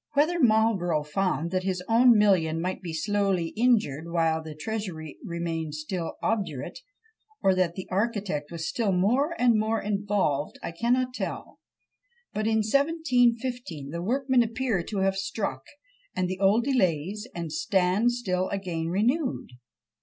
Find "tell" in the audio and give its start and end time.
11.13-11.59